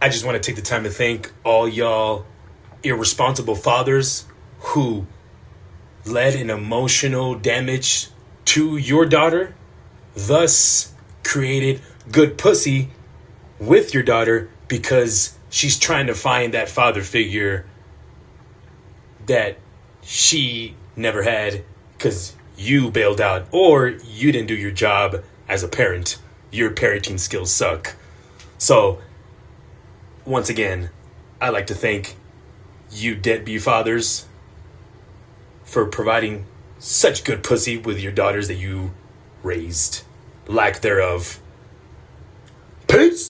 [0.00, 2.24] I just want to take the time to thank all y'all
[2.84, 4.26] irresponsible fathers
[4.60, 5.06] who
[6.04, 8.08] led an emotional damage
[8.44, 9.54] to your daughter,
[10.14, 11.80] thus created
[12.10, 12.90] good pussy
[13.58, 17.66] with your daughter because she's trying to find that father figure
[19.26, 19.58] that
[20.02, 21.64] she never had
[21.96, 26.18] because you bailed out or you didn't do your job as a parent.
[26.50, 27.96] Your parenting skills suck.
[28.56, 29.00] So,
[30.28, 30.90] once again,
[31.40, 32.14] I'd like to thank
[32.90, 34.26] you deadbeat fathers
[35.64, 36.44] for providing
[36.78, 38.92] such good pussy with your daughters that you
[39.42, 40.02] raised.
[40.46, 41.40] Lack thereof.
[42.88, 43.18] Peace!